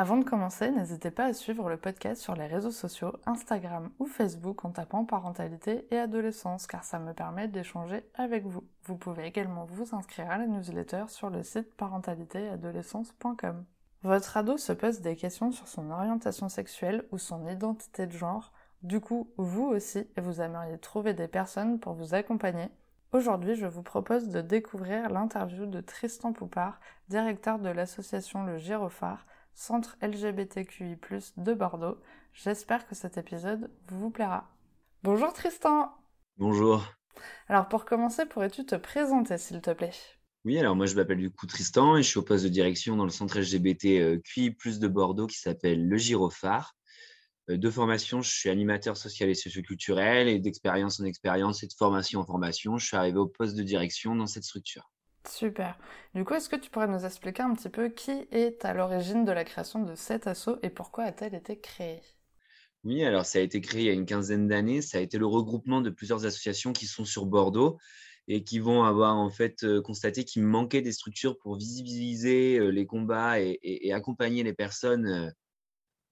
[0.00, 4.06] Avant de commencer, n'hésitez pas à suivre le podcast sur les réseaux sociaux, Instagram ou
[4.06, 8.62] Facebook en tapant parentalité et adolescence car ça me permet d'échanger avec vous.
[8.84, 13.64] Vous pouvez également vous inscrire à la newsletter sur le site parentalitéadolescence.com.
[14.04, 18.52] Votre ado se pose des questions sur son orientation sexuelle ou son identité de genre.
[18.84, 22.68] Du coup, vous aussi, vous aimeriez trouver des personnes pour vous accompagner.
[23.10, 29.26] Aujourd'hui, je vous propose de découvrir l'interview de Tristan Poupard, directeur de l'association Le Gyrophare,
[29.58, 30.96] centre LGBTQI+,
[31.36, 31.98] de Bordeaux.
[32.32, 34.48] J'espère que cet épisode vous plaira.
[35.02, 35.92] Bonjour Tristan
[36.36, 36.86] Bonjour
[37.48, 39.90] Alors pour commencer, pourrais-tu te présenter s'il te plaît?
[40.44, 42.94] Oui, alors moi je m'appelle du coup Tristan et je suis au poste de direction
[42.94, 46.76] dans le centre LGBTQI+, de Bordeaux qui s'appelle Le Gyrophare.
[47.50, 51.74] Euh, de formation, je suis animateur social et socioculturel et d'expérience en expérience et de
[51.76, 54.88] formation en formation, je suis arrivé au poste de direction dans cette structure.
[55.28, 55.78] Super.
[56.14, 59.24] Du coup, est-ce que tu pourrais nous expliquer un petit peu qui est à l'origine
[59.24, 62.00] de la création de cet assaut et pourquoi a-t-elle été créée?
[62.84, 64.80] Oui, alors ça a été créé il y a une quinzaine d'années.
[64.80, 67.78] Ça a été le regroupement de plusieurs associations qui sont sur Bordeaux
[68.26, 72.68] et qui vont avoir en fait euh, constaté qu'il manquait des structures pour visibiliser euh,
[72.68, 75.30] les combats et, accompagner les personnes euh,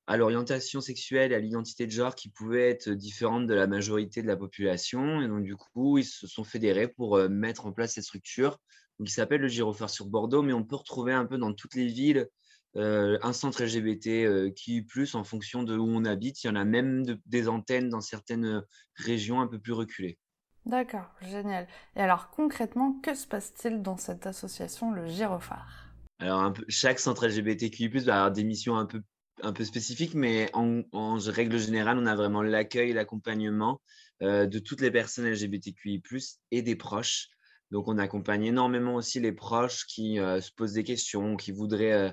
[0.06, 4.22] à l'orientation sexuelle et à l'identité de genre qui pouvaient être différentes de la majorité
[4.22, 5.22] de la population.
[5.22, 8.58] Et donc, du coup, ils se sont fédérés pour mettre en place cette structure
[9.00, 11.86] il s'appelle le Gyrophare sur Bordeaux, mais on peut retrouver un peu dans toutes les
[11.86, 12.28] villes
[12.76, 16.44] euh, un centre LGBT euh, qui plus en fonction de où on habite.
[16.44, 18.62] Il y en a même des antennes dans certaines
[18.96, 20.18] régions un peu plus reculées.
[20.66, 21.66] D'accord, génial.
[21.94, 25.86] Et alors concrètement, que se passe-t-il dans cette association, le Gyrophare?
[26.18, 29.00] Alors un peu, chaque centre LGBTQI va avoir des missions un peu,
[29.42, 30.82] un peu spécifiques, mais en,
[31.18, 33.80] règle générale, on a vraiment l'accueil, l'accompagnement
[34.22, 36.02] euh, de toutes les personnes LGBTQI
[36.50, 37.28] et des proches.
[37.70, 41.92] Donc, on accompagne énormément aussi les proches qui euh, se posent des questions, qui voudraient
[41.92, 42.10] euh,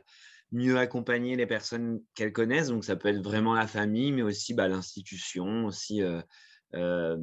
[0.52, 2.70] mieux accompagner les personnes qu'elles connaissent.
[2.70, 6.02] Donc, ça peut être vraiment la famille, mais aussi bah, l'institution, aussi
[6.74, 7.18] euh,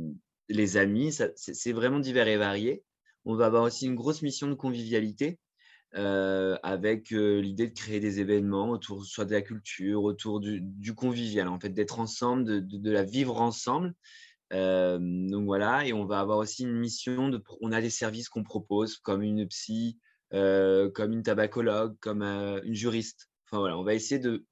[0.49, 1.17] les amis.
[1.37, 2.85] C'est vraiment divers et varié.
[3.25, 5.39] On va avoir aussi une grosse mission de convivialité.
[5.93, 11.59] avec l'idée de créer des événements autour soit de la culture, autour du, convivial, en
[11.59, 13.95] fait, d'être ensemble, de, la vivre ensemble
[14.51, 17.31] donc voilà, et on va avoir aussi une mission.
[17.61, 19.99] On a des services qu'on propose, comme une psy,
[20.31, 23.31] comme une tabacologue, comme une juriste.
[23.47, 24.47] Enfin voilà, on va essayer de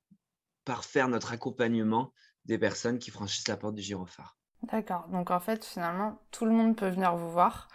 [0.64, 2.12] parfaire notre accompagnement
[2.44, 4.36] des personnes qui franchissent la porte du gyrophare.
[4.64, 5.06] D'accord.
[5.08, 7.68] Donc en fait, finalement, tout le monde peut venir vous voir,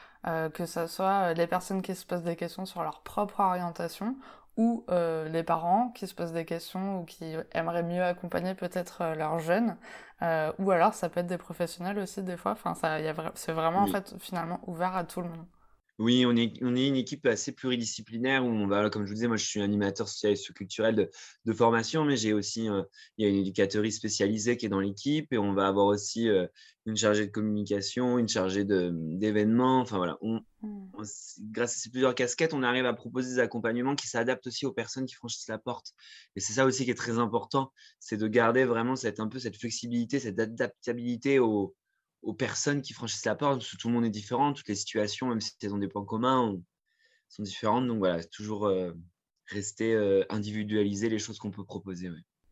[0.54, 4.16] que ce soit les personnes qui se posent des questions sur leur propre orientation
[4.58, 9.02] ou euh, les parents qui se posent des questions ou qui aimeraient mieux accompagner peut-être
[9.02, 9.78] euh, leurs jeunes,
[10.22, 12.52] euh, ou alors ça peut être des professionnels aussi des fois.
[12.52, 13.00] Enfin, ça,
[13.36, 15.46] c'est vraiment en fait finalement ouvert à tout le monde.
[16.00, 19.14] Oui, on est, on est une équipe assez pluridisciplinaire où on va, comme je vous
[19.14, 21.10] disais, moi je suis animateur social et culturel de,
[21.46, 22.82] de, formation, mais j'ai aussi, euh,
[23.18, 26.28] il y a une éducaterie spécialisée qui est dans l'équipe et on va avoir aussi
[26.86, 29.82] une chargée de communication, une chargée d'événements.
[29.82, 30.88] Enfin voilà, on, mmh.
[31.52, 34.74] grâce à ces plusieurs casquettes, on arrive à proposer des accompagnements qui s'adaptent aussi aux
[34.74, 35.94] personnes qui franchissent la porte.
[36.36, 39.40] Et c'est ça aussi qui est très important, c'est de garder vraiment cette, un peu
[39.40, 41.76] cette flexibilité, cette adaptabilité aux
[42.24, 44.76] aux personnes qui franchissent la porte, parce que tout le monde est différent, toutes les
[44.76, 46.58] situations, même si elles ont des points communs,
[47.28, 47.88] sont différentes.
[47.88, 48.94] Donc voilà, toujours euh,
[49.48, 52.10] rester euh, individualiser les choses qu'on peut proposer.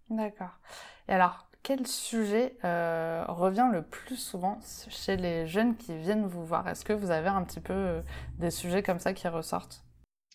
[0.10, 0.60] D'accord.
[1.08, 6.46] Et alors, quel sujet euh, revient le plus souvent chez les jeunes qui viennent vous
[6.46, 6.68] voir?
[6.68, 8.02] Est-ce que vous avez un petit peu
[8.40, 9.84] des sujets comme ça qui ressortent?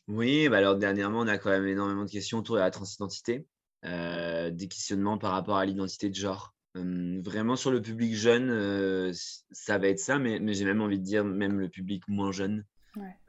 [0.09, 3.47] Oui, bah alors dernièrement, on a quand même énormément de questions autour de la transidentité,
[3.82, 6.54] des questionnements par rapport à l'identité de genre.
[6.75, 9.12] Vraiment sur le public jeune,
[9.50, 12.65] ça va être ça, mais, j'ai même envie de dire même le public moins jeune.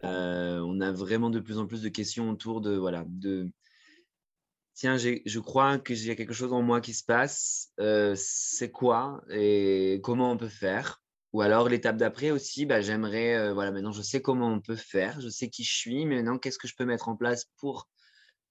[0.04, 3.50] on a vraiment de plus en plus de questions autour de voilà de
[4.78, 7.74] tiens je crois que j'ai quelque chose en moi qui se passe.
[8.16, 11.02] c'est quoi et comment on peut faire?
[11.34, 15.20] Ou alors l'étape d'après aussi, bah, j'aimerais voilà maintenant je sais comment on peut faire,
[15.20, 17.90] je sais qui je suis, mais maintenant qu'est-ce que je peux mettre en place pour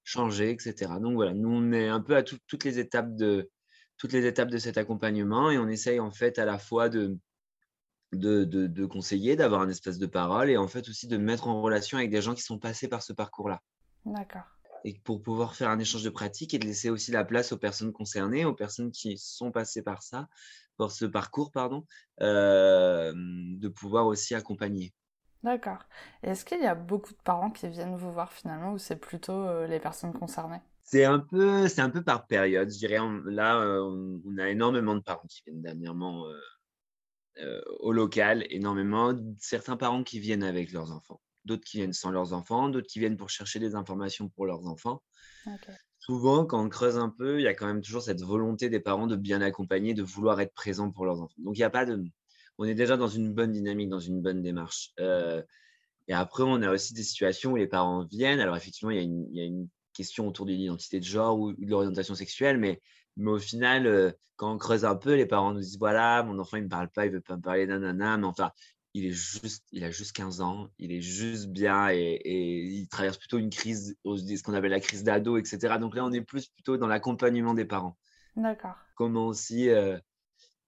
[0.05, 0.93] changer, etc.
[1.01, 3.51] Donc voilà, nous on est un peu à toutes les étapes de
[3.99, 7.17] toutes les étapes de cet accompagnement et on essaye en fait à la fois de,
[8.13, 11.63] de, de, conseiller, d'avoir un espace de parole et en fait aussi de mettre en
[11.63, 13.63] relation avec des gens qui sont passés par ce parcours-là.
[14.05, 14.56] D'accord.
[14.87, 17.59] Et pour pouvoir faire un échange de pratiques et de laisser aussi la place aux
[17.59, 20.29] personnes concernées, aux personnes qui sont passées par ça,
[20.77, 21.85] par ce parcours, pardon,
[22.21, 24.95] euh, de pouvoir aussi accompagner.
[25.43, 25.81] D'accord.
[26.23, 29.33] Est-ce qu'il y a beaucoup de parents qui viennent vous voir finalement ou c'est plutôt
[29.33, 30.61] euh, les personnes concernées?
[30.85, 32.71] C'est un peu, c'est un peu par période.
[32.71, 36.27] Je dirais, là, euh, on, a énormément de parents qui viennent dernièrement
[37.39, 39.13] euh, au local, énormément.
[39.39, 42.99] Certains parents qui viennent avec leurs enfants, d'autres qui viennent sans leurs enfants, d'autres qui
[42.99, 45.03] viennent pour chercher des informations pour leurs enfants.
[45.99, 48.81] Souvent, quand on creuse un peu, il y a quand même toujours cette volonté des
[48.81, 51.35] parents de bien accompagner, de vouloir être présents pour leurs enfants.
[51.39, 52.05] Donc, il n'y a pas de,
[52.59, 54.93] on est déjà dans une bonne dynamique, dans une bonne démarche.
[55.01, 55.43] Euh,
[56.09, 58.41] et après, on a aussi des situations où les parents viennent.
[58.41, 58.99] Alors, effectivement, il
[59.33, 62.83] y a une, question autour de l'identité de genre ou de l'orientation sexuelle, mais,
[63.17, 66.39] mais au final, euh, quand on creuse un peu, les parents nous disent voilà, mon
[66.39, 68.53] enfant, il ne me parle pas, il ne veut pas me parler, nanana, mais enfin,
[68.97, 73.19] il, est juste, il a juste 15 ans, il est juste bien et, il traverse
[73.19, 75.77] plutôt une crise, ce qu'on appelle la crise d'ado, etc.
[75.79, 77.99] Donc là, on est plus plutôt dans l'accompagnement des parents.
[78.37, 78.75] D'accord.
[78.95, 79.99] Comment aussi euh,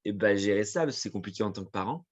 [0.05, 2.07] et bah, gérer ça, parce que c'est compliqué en tant que parent.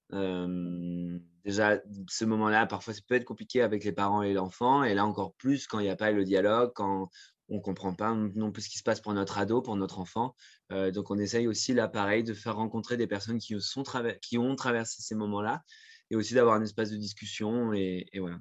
[1.44, 4.84] déjà, ce moment-là, parfois, ça peut être compliqué avec les parents et l'enfant.
[4.84, 7.10] Et là, encore plus quand il n'y a pas le dialogue, quand
[7.50, 10.00] on ne comprend pas non plus ce qui se passe pour notre ado, pour notre
[10.00, 10.34] enfant.
[10.70, 13.84] donc, on essaye aussi, là, pareil, de faire rencontrer des personnes qui, sont
[14.22, 15.62] qui ont traversé ces moments-là
[16.10, 17.72] et aussi d'avoir un espace de discussion.
[17.72, 18.36] Et, et voilà.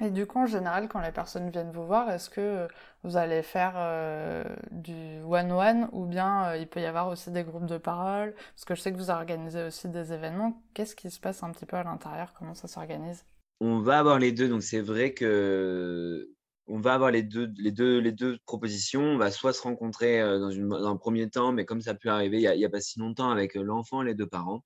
[0.00, 2.66] Et du coup, en général, quand les personnes viennent vous voir, est-ce que
[3.04, 7.44] vous allez faire euh, du one-one ou bien euh, il peut y avoir aussi des
[7.44, 8.34] groupes de parole?
[8.54, 10.60] Parce que je sais que vous organisez aussi des événements.
[10.74, 12.32] Qu'est-ce qui se passe un petit peu à l'intérieur?
[12.36, 13.24] Comment ça s'organise?
[13.60, 14.48] On va avoir les deux.
[14.48, 16.28] Donc, c'est vrai que
[16.66, 19.02] on va avoir les deux, les, deux, les deux propositions.
[19.02, 21.94] On va soit se rencontrer euh, dans, une, dans un premier temps, mais comme ça
[21.94, 24.64] peut arriver il n'y a, a, pas si longtemps avec l'enfant et les deux parents.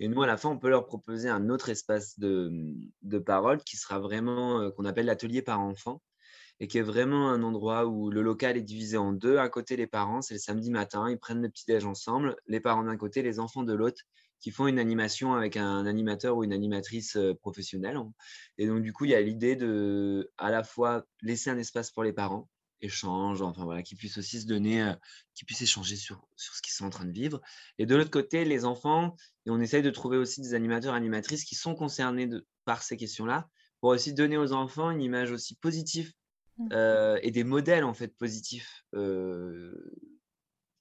[0.00, 3.76] Et nous, à la fin, on peut leur proposer un autre espace de, parole qui
[3.76, 6.02] sera vraiment, euh, qu'on appelle l'atelier par enfant,
[6.58, 9.36] et qui est vraiment un endroit où le local est divisé en deux.
[9.36, 12.84] À côté, les parents, c'est le samedi matin, ils prennent le petit-déj ensemble, les parents
[12.84, 14.02] d'un côté, les enfants de l'autre,
[14.40, 17.98] qui font une animation avec un animateur ou une animatrice euh, professionnelle.
[18.56, 21.90] Et donc, du coup, il y a l'idée de à la fois laisser un espace
[21.90, 22.48] pour les parents,
[22.82, 24.94] échange, enfin voilà, qui puissent aussi se donner, euh,
[25.34, 27.40] qui puissent échanger sur, sur ce qu'ils sont en train de vivre.
[27.78, 29.16] Et de l'autre côté, les enfants,
[29.46, 32.96] et on essaye de trouver aussi des animateurs, animatrices qui sont concernés de, par ces
[32.96, 33.48] questions-là,
[33.80, 36.12] pour aussi donner aux enfants une image aussi positive
[36.58, 36.68] mmh.
[36.72, 39.72] euh, et des modèles en fait positifs euh,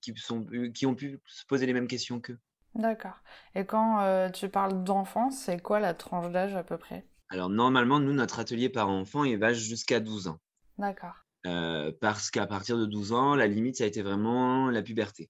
[0.02, 2.40] qui, sont, qui ont pu se poser les mêmes questions qu'eux.
[2.76, 3.24] D'accord.
[3.56, 7.04] Et quand tu parles d'enfants, c'est quoi la tranche d'âge à peu près?
[7.30, 10.40] Alors normalement, nous, notre atelier par enfant, il va jusqu'à 12 ans.
[10.78, 11.16] D'accord.
[11.46, 15.30] Euh, parce qu'à partir de 12 ans, la limite, ça a été vraiment la puberté.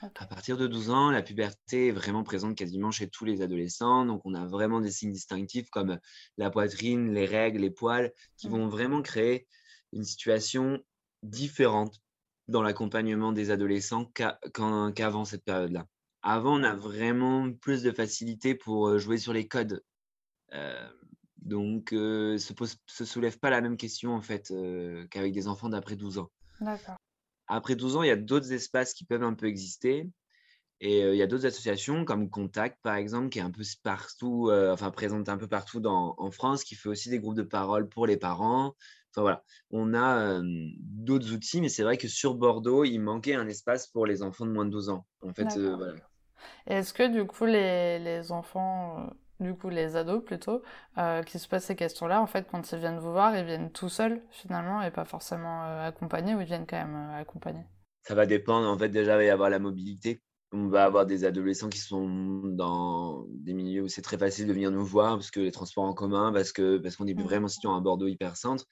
[0.00, 4.06] À partir de 12 ans, la puberté est vraiment présente quasiment chez tous les adolescents.
[4.06, 5.98] Donc, on a vraiment des signes distinctifs comme
[6.36, 8.52] la poitrine, les règles, les poils, qui mmh.
[8.52, 9.48] vont vraiment créer
[9.92, 10.78] une situation
[11.24, 12.00] différente
[12.46, 15.86] dans l'accompagnement des adolescents qu'avant cette période-là.
[16.22, 19.82] Avant, on a vraiment plus de facilité pour euh, jouer sur les codes.
[20.54, 20.88] Euh,
[21.42, 22.52] donc, euh, se,
[22.86, 26.30] se soulève pas la même question en fait euh, qu'avec des enfants d'après 12 ans.
[27.46, 30.08] Après 12 ans, il y a d'autres espaces qui peuvent un peu exister.
[30.80, 33.62] Et euh, il y a d'autres associations comme Contact, par exemple, qui est un peu
[33.82, 37.42] partout, enfin présente un peu partout dans, en France, qui fait aussi des groupes de
[37.42, 38.74] parole pour les parents.
[39.10, 43.48] Enfin voilà, on a d'autres outils, mais c'est vrai que sur Bordeaux, il manquait un
[43.48, 45.06] espace pour les enfants de moins de 12 ans.
[45.22, 45.94] En fait, voilà.
[46.66, 50.62] Est-ce que du coup, les, les enfants du coup les ados plutôt,
[50.98, 53.70] euh, qui se posent ces questions-là, en fait, quand ils viennent vous voir, ils viennent
[53.70, 57.64] tout seuls finalement et pas forcément euh, accompagnés ou ils viennent quand même euh, accompagnés?
[58.02, 58.68] Ça va dépendre.
[58.68, 60.22] En fait, déjà, il va y avoir la mobilité.
[60.50, 62.08] On va avoir des adolescents qui sont
[62.44, 65.84] dans des milieux où c'est très facile de venir nous voir parce que les transports
[65.84, 67.22] en commun, parce que parce qu'on est mmh.
[67.22, 68.64] vraiment situé à Bordeaux hyper centre.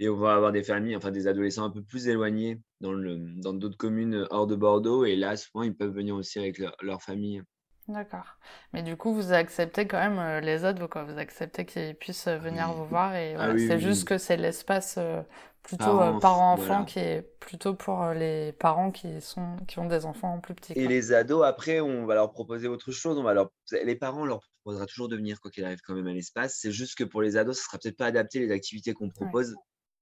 [0.00, 3.18] Et on va avoir des familles, enfin des adolescents un peu plus éloignés dans le
[3.40, 5.04] dans d'autres communes hors de Bordeaux.
[5.04, 7.40] Et là, souvent, ils peuvent venir aussi avec leur famille.
[7.88, 8.38] D'accord.
[8.72, 11.02] Mais du coup, vous acceptez quand même euh, les autres, quoi.
[11.02, 14.96] Vous acceptez qu'ils puissent euh, venir vous voir et ah c'est juste que c'est l'espace
[14.98, 15.20] euh,
[15.62, 20.54] plutôt parents-enfants qui est plutôt pour les parents qui sont qui ont des enfants plus
[20.54, 20.72] petits.
[20.74, 23.18] Et les ados, après, on va leur proposer autre chose.
[23.18, 23.50] On va leur...
[23.84, 26.58] Les parents, on leur proposera toujours de venir, quoi qu'il arrive, quand même à l'espace.
[26.60, 29.56] C'est juste que pour les ados, ce sera peut-être pas adapté les activités qu'on propose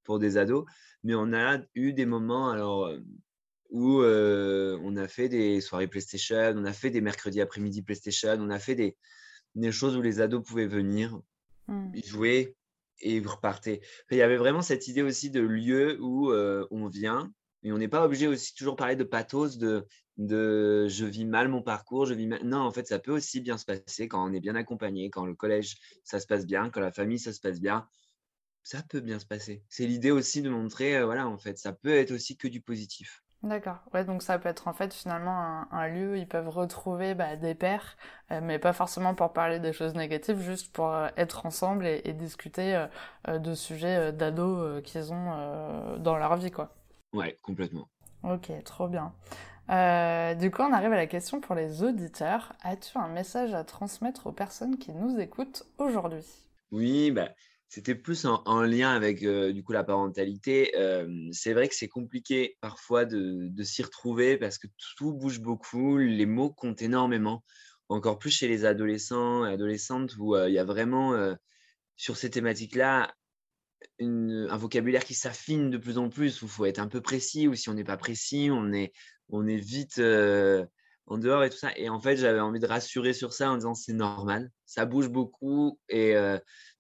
[0.04, 0.64] pour des ados.
[1.02, 2.90] Mais on a eu des moments, alors
[3.70, 8.50] où on a fait des soirées PlayStation, on a fait des mercredis après-midi PlayStation, on
[8.50, 8.96] a fait des,
[9.54, 11.20] des, choses où les ados pouvaient venir,
[11.68, 11.92] mmh.
[12.04, 12.56] jouer
[13.00, 13.80] et repartaient.
[14.10, 17.88] Il y avait vraiment cette idée aussi de lieu où on vient, et on n'est
[17.88, 19.86] pas obligé aussi toujours parler de pathos, de,
[20.16, 22.42] de je vis mal mon parcours, je vis mal...
[22.44, 25.26] Non, en fait, ça peut aussi bien se passer quand on est bien accompagné, quand
[25.26, 27.86] le collège, ça se passe bien, quand la famille, ça se passe bien.
[28.62, 29.62] Ça peut bien se passer.
[29.68, 33.22] C'est l'idée aussi de montrer, voilà, en fait, ça peut être aussi que du positif.
[33.42, 33.78] D'accord.
[33.94, 37.37] Ouais, donc ça peut être en fait finalement un, lieu où ils peuvent retrouver bah,
[37.37, 37.97] des pairs,
[38.32, 42.12] euh, mais pas forcément pour parler des choses négatives, juste pour euh, être ensemble et,
[42.12, 42.87] discuter
[43.28, 46.75] euh, de sujets d'ados qu'ils ont dans leur vie, quoi.
[47.14, 47.88] Ouais, complètement.
[48.25, 49.14] Ok, trop bien.
[50.38, 52.52] du coup, on arrive à la question pour les auditeurs.
[52.62, 56.26] As-tu un message à transmettre aux personnes qui nous écoutent aujourd'hui?
[56.73, 57.30] Oui, bah,
[57.70, 60.72] c'était plus en, lien avec du coup la parentalité.
[61.32, 64.66] c'est vrai que c'est compliqué parfois de, s'y retrouver parce que
[64.98, 67.44] tout bouge beaucoup, les mots comptent énormément.
[67.88, 71.14] Encore plus chez les adolescents et adolescentes où il y a vraiment
[71.96, 73.14] sur ces thématiques-là
[74.00, 77.48] un vocabulaire qui s'affine de plus en plus, où il faut être un peu précis,
[77.48, 78.92] ou si on n'est pas précis, on est,
[79.28, 80.00] on est vite
[81.10, 81.76] en dehors et tout ça.
[81.76, 85.08] Et en fait, j'avais envie de rassurer sur ça en disant c'est normal, ça bouge
[85.08, 86.16] beaucoup et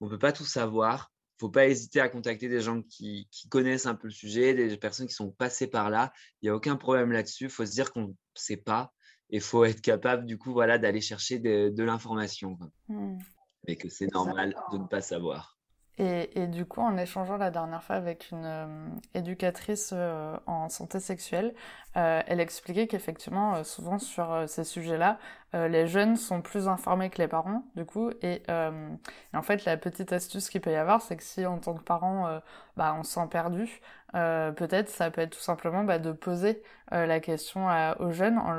[0.00, 1.12] on ne peut pas tout savoir.
[1.12, 4.54] Il ne faut pas hésiter à contacter des gens qui, connaissent un peu le sujet,
[4.54, 6.12] des personnes qui sont passées par là.
[6.40, 7.44] Il n'y a aucun problème là-dessus.
[7.44, 8.92] Il faut se dire qu'on ne sait pas
[9.30, 12.58] et il faut être capable du coup voilà, d'aller chercher de, l'information.
[12.88, 13.18] Mmh.
[13.66, 15.59] Mais que c'est normal de ne pas savoir.
[16.02, 20.98] Et, du coup, en échangeant la dernière fois avec une euh, éducatrice euh, en santé
[20.98, 21.52] sexuelle,
[21.98, 25.18] euh, elle expliquait qu'effectivement, souvent sur ces sujets-là,
[25.52, 28.10] les jeunes sont plus informés que les parents, du coup.
[28.22, 31.74] Et, en fait, la petite astuce qu'il peut y avoir, c'est que si en tant
[31.74, 32.40] que parent,
[32.78, 37.20] bah, on se sent perdu, peut-être ça peut être tout simplement bah, de poser la
[37.20, 37.66] question
[37.98, 38.52] aux jeunes en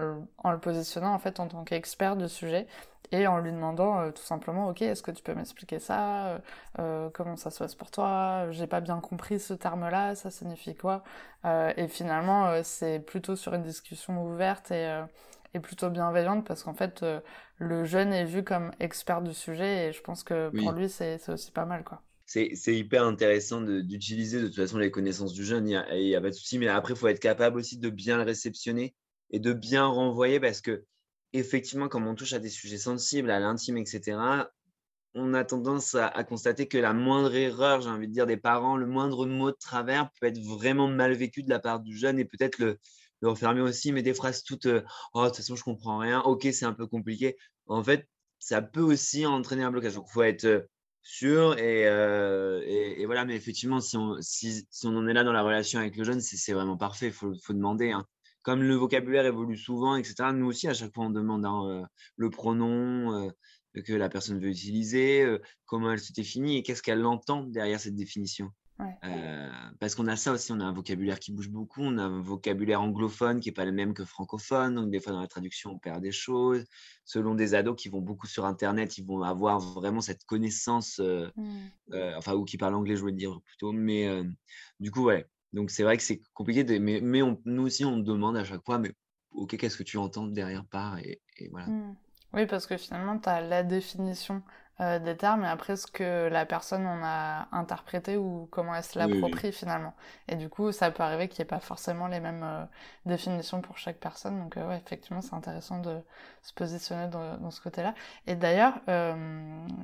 [0.51, 2.67] le, positionnant en fait en tant qu'expert du sujet
[3.11, 6.27] et en lui demandant euh, tout simplement ok est-ce que tu peux m'expliquer ça?
[6.27, 6.39] Euh,
[6.79, 8.49] euh, comment ça se passe pour toi?
[8.51, 11.03] J'ai pas bien compris ce terme là ça signifie quoi?
[11.45, 15.01] Et finalement c'est plutôt sur une discussion ouverte et,
[15.53, 17.03] et plutôt bienveillante parce qu'en fait
[17.57, 21.29] le jeune est vu comme expert du sujet et je pense que pour lui c'est
[21.29, 22.01] aussi pas mal quoi.
[22.25, 26.21] C'est hyper intéressant d'utiliser de, toute façon les connaissances du jeune, il n'y a, a,
[26.21, 28.95] pas de souci, mais après, il faut être capable aussi de bien le réceptionner
[29.31, 30.85] et de bien renvoyer parce que
[31.33, 34.17] effectivement, comme on touche à des sujets sensibles, à l'intime, etc.,
[35.13, 38.77] on a tendance à, constater que la moindre erreur, j'ai envie de dire, des parents,
[38.77, 42.17] le moindre mot de travers peut être vraiment mal vécu de la part du jeune
[42.19, 42.79] et peut-être le,
[43.21, 44.81] refermer aussi, mais des phrases toutes euh,
[45.13, 47.37] Oh, de toute façon, je comprends rien, ok, c'est un peu compliqué.
[47.67, 48.07] En fait,
[48.39, 49.93] ça peut aussi entraîner un blocage.
[49.93, 50.61] Donc, il faut être euh,
[51.03, 55.79] sûr euh, et, voilà, mais effectivement, si on, si, en est là dans la relation
[55.79, 57.91] avec le jeune, c'est vraiment parfait, il faut, faut, demander.
[57.91, 58.07] Hein
[58.41, 61.85] comme le vocabulaire évolue souvent, etc., nous aussi, à chaque fois, on demande hein, euh,
[62.15, 63.29] le pronom euh,
[63.81, 67.79] que la personne veut utiliser, euh, comment elle se définit et qu'est-ce qu'elle entend derrière
[67.79, 68.51] cette définition.
[69.79, 72.21] parce qu'on a ça aussi, on a un vocabulaire qui bouge beaucoup, on a un
[72.21, 75.73] vocabulaire anglophone qui n'est pas le même que francophone, donc des fois dans la traduction
[75.73, 76.65] on perd des choses.
[77.05, 81.93] Selon des ados qui vont beaucoup sur Internet, ils vont avoir vraiment cette connaissance, mmh.
[82.15, 84.09] enfin, ou qui parlent anglais, je veux dire plutôt, mais
[84.79, 88.37] du coup, ouais, donc c'est vrai que c'est compliqué, mais, mais nous aussi on demande
[88.37, 88.91] à chaque fois, mais
[89.31, 91.67] ok, qu'est-ce que tu entends derrière par et, voilà.
[91.67, 91.95] Mmh.
[92.33, 94.41] Oui, parce que finalement, tu as la définition
[94.79, 98.83] euh, des termes et après ce que la personne en a interprété ou comment elle
[98.83, 99.93] se l'approprie finalement.
[100.29, 102.63] Et du coup, ça peut arriver qu'il n'y ait pas forcément les mêmes euh,
[103.05, 104.39] définitions pour chaque personne.
[104.39, 105.99] Donc euh, ouais, effectivement, c'est intéressant de
[106.41, 107.93] se positionner dans, dans ce côté-là.
[108.27, 108.79] Et d'ailleurs,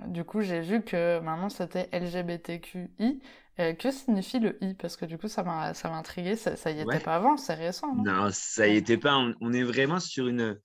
[0.07, 3.21] du coup, j'ai vu que maintenant c'était LGBTQI.
[3.59, 6.35] Euh, que signifie le i Parce que du coup, ça m'a, ça m'a intrigué.
[6.35, 7.95] Ça, ça y était pas avant, c'est récent.
[7.95, 9.17] Non, non ça y était pas.
[9.41, 10.59] On, est vraiment sur une,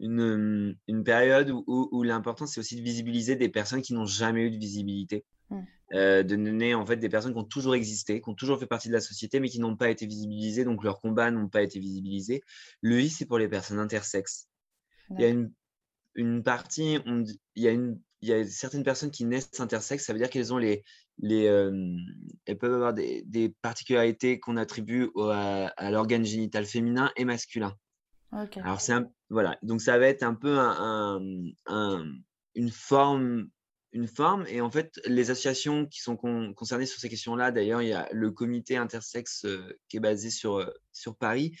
[0.00, 4.46] une, une période où, où, l'important, c'est aussi de visibiliser des personnes qui n'ont jamais
[4.46, 5.24] eu de visibilité.
[5.50, 5.60] Mmh.
[5.94, 8.66] Euh, de donner en fait des personnes qui ont toujours existé, qui ont toujours fait
[8.66, 11.62] partie de la société, mais qui n'ont pas été visibilisées, donc leurs combats n'ont pas
[11.62, 12.42] été visibilisés.
[12.82, 14.48] Le i, c'est pour les personnes intersexes.
[15.10, 15.50] Il y a une,
[16.14, 17.24] une partie, on,
[17.54, 20.30] il y a une il y a certaines personnes qui naissent intersexes, ça veut dire
[20.30, 20.82] qu'elles ont les,
[21.18, 21.44] les
[22.46, 27.74] elles peuvent avoir des, des particularités qu'on attribue à, l'organe génital féminin et masculin.
[28.56, 28.94] Alors c'est
[29.30, 31.20] voilà, donc ça va être un peu un,
[32.54, 33.48] une forme,
[33.92, 34.44] une forme.
[34.48, 38.08] Et en fait, les associations qui sont concernées sur ces questions-là, d'ailleurs, il y a
[38.12, 39.46] le comité intersexe
[39.88, 41.54] qui est basé sur sur Paris,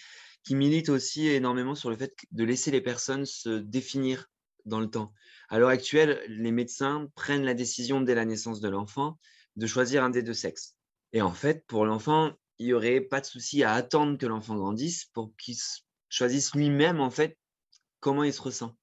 [0.44, 4.26] qui milite aussi énormément sur le fait de laisser les personnes se définir
[4.64, 5.12] dans le temps.
[5.48, 9.18] À l'heure actuelle, les médecins prennent la décision dès la naissance de l'enfant
[9.58, 10.76] de choisir un des deux sexes.
[11.12, 14.56] Et en fait, pour l'enfant, il n'y aurait pas de souci à attendre que l'enfant
[14.56, 15.56] grandisse pour qu'il
[16.08, 17.36] choisisse lui-même, en fait,
[18.00, 18.76] comment il se ressent.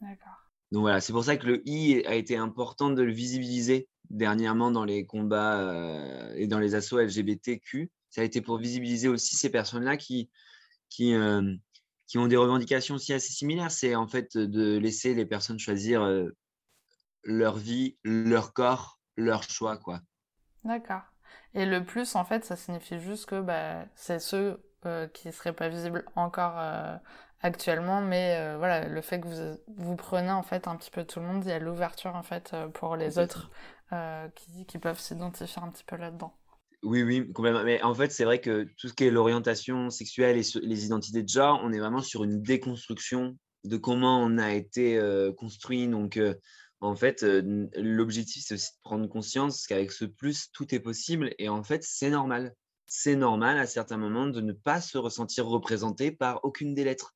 [0.00, 0.50] D'accord.
[0.72, 4.72] Donc voilà, c'est pour ça que le I a été important de le visibiliser dernièrement
[4.72, 7.90] dans les combats euh, et dans les assauts LGBTQ.
[8.10, 10.30] Ça a été pour visibiliser aussi ces personnes-là qui,
[10.88, 11.54] qui, euh,
[12.06, 13.70] qui ont des revendications aussi assez similaires.
[13.70, 16.02] C'est en fait de laisser les personnes choisir
[17.22, 20.00] leur vie, leur corps, leur choix, quoi.
[20.64, 21.02] D'accord.
[21.54, 24.58] Et le plus, en fait, ça signifie juste que bah, c'est ce
[25.12, 26.58] qui ne seraient pas visibles encore
[27.40, 31.20] actuellement, mais voilà, le fait que vous, vous prenez en fait un petit peu tout
[31.20, 33.50] le monde, il y a l'ouverture en fait pour les autres
[34.34, 36.34] qui, qui peuvent s'identifier un petit peu là-dedans.
[36.82, 37.62] Oui, oui, complètement.
[37.62, 41.22] Mais en fait, c'est vrai que tout ce qui est l'orientation sexuelle et les identités
[41.22, 45.00] de genre, on est vraiment sur une déconstruction de comment on a été
[45.38, 45.86] construit.
[45.86, 46.18] Donc,
[46.82, 51.32] en fait, l'objectif, c'est aussi de prendre conscience qu'avec ce plus, tout est possible.
[51.38, 52.56] Et en fait, c'est normal.
[52.86, 57.14] C'est normal à certains moments de ne pas se ressentir représenté par aucune des lettres.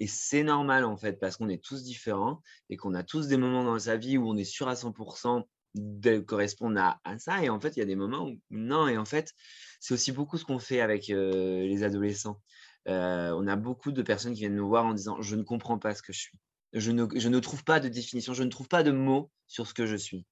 [0.00, 3.36] Et c'est normal, en fait, parce qu'on est tous différents et qu'on a tous des
[3.36, 5.44] moments dans sa vie où on est sûr à 100%
[5.76, 7.42] de correspondre à, ça.
[7.44, 8.88] Et en fait, il y a des moments où non.
[8.88, 9.32] Et en fait,
[9.78, 12.42] c'est aussi beaucoup ce qu'on fait avec les adolescents.
[12.86, 15.94] on a beaucoup de personnes qui viennent nous voir en disant Je ne comprends pas
[15.94, 16.38] ce que je suis.
[16.72, 19.74] Je ne, ne trouve pas de définition, je ne trouve pas de mots sur ce
[19.74, 20.26] que je suis.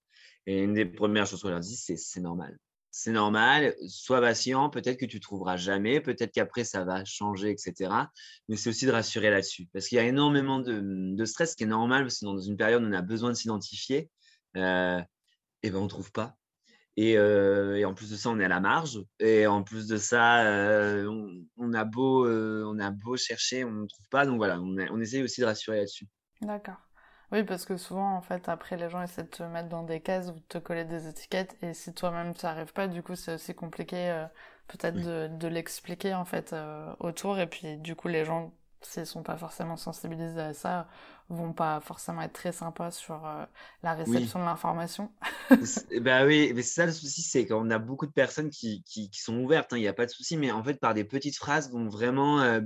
[0.47, 2.59] Et une des premières choses qu'on leur dit, c'est c'est normal.
[2.90, 7.90] C'est normal, sois patient, peut-être que tu trouveras jamais, peut-être qu'après ça va changer, etc.
[8.49, 9.69] Mais c'est aussi de rassurer là-dessus.
[9.73, 10.81] Parce qu'il y a énormément de,
[11.14, 13.35] de, stress, qui est normal, parce que dans une période où on a besoin de
[13.35, 14.09] s'identifier,
[14.57, 15.00] euh,
[15.62, 16.37] et ben on trouve pas.
[16.97, 19.00] Et, et, en plus de ça, on est à la marge.
[19.21, 20.45] Et en plus de ça,
[21.59, 24.25] on, a beau, on a beau chercher, on ne trouve pas.
[24.25, 26.09] Donc voilà, on essaye aussi de rassurer là-dessus.
[26.40, 26.81] D'accord.
[27.33, 30.00] Oui, parce que souvent, en fait, après, les gens essaient de te mettre dans des
[30.00, 31.57] cases ou de te coller des étiquettes.
[31.62, 34.26] Et si toi-même, tu arrives pas, du coup, c'est aussi compliqué,
[34.69, 36.55] peut-être, de, de l'expliquer, en fait,
[37.00, 37.40] autour.
[37.40, 40.88] Et puis, du coup, les gens, s'ils sont pas forcément sensibilisés à ça,
[41.28, 43.45] vont pas forcément être très sympas sur euh,
[43.83, 45.12] la réception de l'information.
[46.00, 49.11] bah oui, mais c'est ça le souci, c'est qu'on a beaucoup de personnes qui, qui,
[49.12, 51.37] sont ouvertes, hein, il n'y a pas de souci, mais en fait, par des petites
[51.37, 52.61] phrases, vont vraiment euh,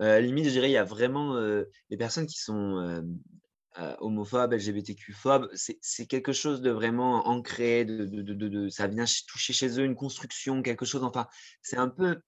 [0.00, 1.34] Euh, limite, je dirais, il y a vraiment
[1.90, 3.02] les personnes qui sont
[4.00, 9.52] homophobes, LGBTQ-phobes, c'est quelque chose de vraiment ancré, de, de, de, de, ça vient toucher
[9.52, 11.26] chez eux une construction, quelque chose, enfin,
[11.62, 12.20] c'est un peu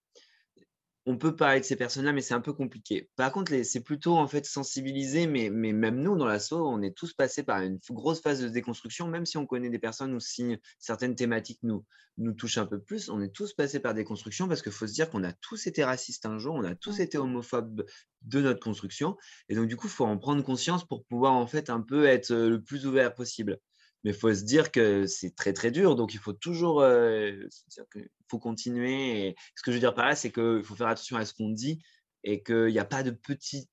[1.07, 3.11] on peut parler de ces personnes-là, mais c'est un peu compliqué.
[3.17, 6.97] Par contre, c'est plutôt en fait sensibiliser, mais, mais même nous, dans l'assaut, on est
[6.97, 10.21] tous passés par une grosse phase de déconstruction, même si on connaît des personnes ou
[10.21, 11.85] si certaines thématiques nous,
[12.19, 14.87] nous touchent un peu plus, on est tous passés par des constructions parce qu'il faut
[14.87, 17.85] se dire qu'on a tous été racistes un jour, on a tous été homophobes
[18.23, 19.17] de notre construction.
[19.49, 22.07] Et donc, du coup, il faut en prendre conscience pour pouvoir en fait un peu
[22.07, 23.59] être le plus ouvert possible.
[24.05, 27.33] Mais il faut se dire que c'est très très dur, donc il faut toujours euh,
[28.29, 29.27] faut continuer.
[29.27, 31.35] Et ce que je veux dire par là, c'est qu'il faut faire attention à ce
[31.35, 31.83] qu'on dit
[32.25, 33.69] et qu'il n'y a pas de petites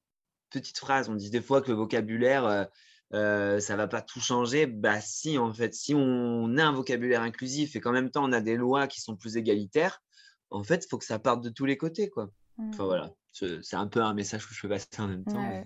[0.49, 1.09] petites phrases.
[1.09, 2.65] On dit des fois que le vocabulaire, euh,
[3.13, 4.65] euh, ça va pas tout changer.
[4.65, 8.33] Bah si, en fait, si on a un vocabulaire inclusif et qu'en même temps on
[8.33, 10.01] a des lois qui sont plus égalitaires,
[10.49, 12.29] en fait, il faut que ça parte de tous les côtés, quoi.
[12.57, 12.87] Enfin mmh.
[12.87, 15.63] voilà, c'est un peu un message que je peux passer en même temps.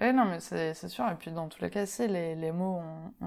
[0.00, 1.08] Oui, non, mais c'est sûr.
[1.10, 2.82] Et puis, dans tous les cas, si, les, les mots
[3.20, 3.26] ont,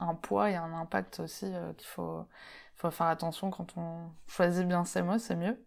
[0.00, 2.26] un poids et un impact aussi euh, qu'il faut,
[2.76, 5.58] faut faire attention quand on choisit bien ses mots, c'est mieux.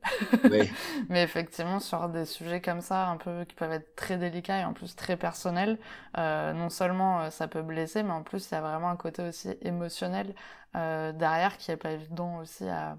[0.50, 0.72] Oui.
[1.10, 4.66] mais effectivement, sur des sujets comme ça, un peu qui peuvent être très délicats et
[4.66, 5.78] en plus très personnels,
[6.18, 8.98] euh, non seulement euh, ça peut blesser, mais en plus, il y a vraiment un
[8.98, 10.34] côté aussi émotionnel
[10.74, 12.98] derrière qui est pas évident aussi à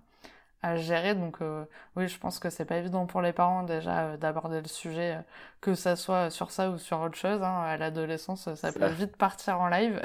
[0.62, 1.14] à gérer.
[1.14, 1.64] Donc euh,
[1.96, 5.16] oui, je pense que c'est pas évident pour les parents déjà euh, d'aborder le sujet,
[5.16, 5.22] euh,
[5.60, 7.42] que ça soit sur ça ou sur autre chose.
[7.42, 7.62] Hein.
[7.62, 10.00] À l'adolescence, ça peut vite partir en live.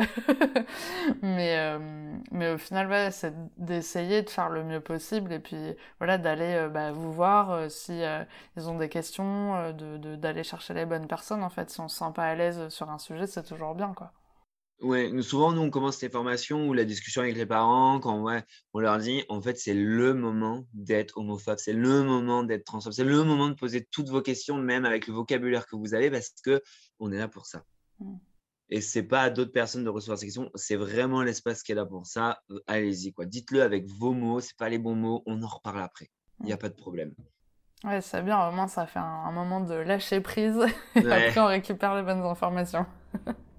[1.21, 1.77] mais,
[2.31, 6.67] mais au final, ouais, c'est d'essayer de faire le mieux possible et puis voilà, d'aller
[6.71, 8.01] bah, vous voir si
[8.57, 11.43] ils ont des questions, de d'aller chercher les bonnes personnes.
[11.43, 13.93] En fait, si on se sent pas à l'aise sur un sujet, c'est toujours bien,
[13.95, 14.11] quoi.
[14.79, 18.43] Ouais, souvent, nous, on commence les formations ou la discussion avec les parents quand ouais,
[18.73, 22.93] on leur dit, en fait, c'est le moment d'être homophobe, c'est le moment d'être transphobe,
[22.93, 26.11] c'est le moment de poser toutes vos questions, même avec le vocabulaire que vous avez,
[26.11, 26.61] parce que
[26.99, 27.63] on est là pour ça.
[27.99, 28.17] Mmh.
[28.69, 31.75] Et c'est pas à d'autres personnes de recevoir ces questions, c'est vraiment l'espace qui est
[31.75, 32.43] là pour ça.
[32.67, 33.25] Allez-y, quoi.
[33.25, 36.11] Dites-le avec vos mots, c'est pas les bons mots, on en reparle après.
[36.41, 36.59] Il n'y a mmh.
[36.59, 37.15] pas de problème.
[37.83, 40.59] Ouais, c'est bien, au moins ça fait un, moment de lâcher prise
[40.95, 42.85] et après on récupère les bonnes informations.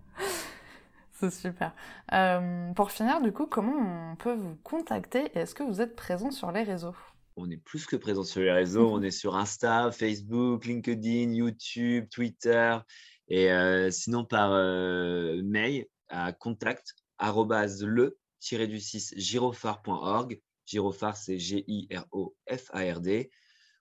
[1.18, 1.74] C'est super.
[2.12, 5.96] Euh, pour finir, du coup, comment on peut vous contacter et est-ce que vous êtes
[5.96, 6.94] présent sur les réseaux?
[7.34, 8.88] On est plus que présent sur les réseaux.
[8.94, 12.78] on est sur Insta, Facebook, LinkedIn, YouTube, Twitter
[13.26, 20.40] et euh, sinon par euh, mail à contact le-du-6 girophare.org.
[20.66, 23.30] Girophare, c'est G-I-R-O-F-A-R-D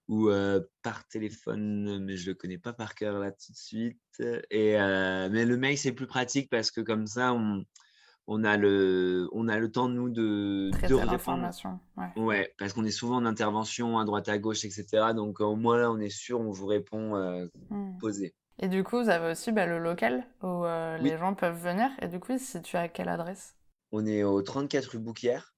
[0.08, 0.30] ou
[0.84, 4.24] par téléphone, mais je le connais pas par cœur là tout de suite.
[4.50, 7.64] Et, mais le mail, c'est plus pratique parce que comme ça, on,
[8.28, 11.50] on, a, le, on a le temps, nous, de, de répondre.
[11.98, 12.24] Ouais.
[12.24, 14.86] ouais, parce qu'on est souvent en intervention à droite, à gauche, etc.
[15.14, 17.18] Donc au moins là, on est sûr, on vous répond
[17.70, 17.98] mmh.
[18.00, 18.34] posé.
[18.60, 20.64] Et du coup, vous avez aussi bah, le local où
[21.00, 21.90] les gens peuvent venir.
[22.02, 23.56] Et du coup, si tu as quelle adresse?
[23.92, 25.54] On est au 34 rue Bouquière,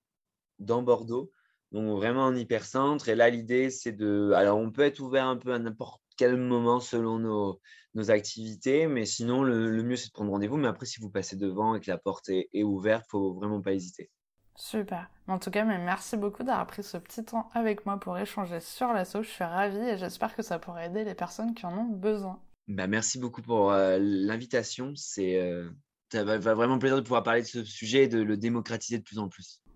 [0.60, 1.32] dans Bordeaux.
[1.72, 3.10] Donc vraiment en hypercentre.
[3.10, 4.32] Et là, l'idée, c'est de...
[4.36, 7.60] Alors, on peut être ouvert un peu à n'importe quel moment selon nos,
[7.94, 10.58] nos activités, mais sinon, le, mieux, c'est de prendre rendez-vous.
[10.58, 13.34] Mais après, si vous passez devant et que la porte est, est ouverte, il faut
[13.34, 14.10] vraiment pas hésiter.
[14.56, 15.10] Super.
[15.28, 18.60] En tout cas, mais merci beaucoup d'avoir pris ce petit temps avec moi pour échanger
[18.60, 19.24] sur l'assaut.
[19.24, 22.42] Je suis ravie et j'espère que ça pourra aider les personnes qui en ont besoin.
[22.68, 24.92] Bah, merci beaucoup pour euh, l'invitation.
[24.96, 25.70] C'est euh,
[26.12, 29.04] ça va, vraiment plaisir de pouvoir parler de ce sujet et de le démocratiser de
[29.04, 29.62] plus en plus.